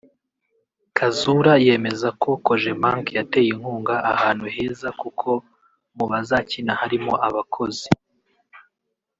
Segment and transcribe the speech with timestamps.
[0.97, 5.29] Kazura yemeza ko Cogebanque yateye inkunga ahantu heza kuko
[5.95, 7.87] mu bazakina harimo abakozi